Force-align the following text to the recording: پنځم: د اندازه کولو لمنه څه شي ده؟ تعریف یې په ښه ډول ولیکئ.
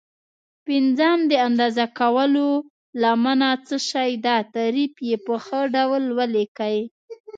پنځم: 0.65 1.17
د 1.31 1.33
اندازه 1.47 1.85
کولو 1.99 2.49
لمنه 3.01 3.49
څه 3.67 3.77
شي 3.89 4.11
ده؟ 4.25 4.35
تعریف 4.55 4.93
یې 5.07 5.15
په 5.25 5.33
ښه 5.45 5.61
ډول 5.75 6.03
ولیکئ. 6.19 6.77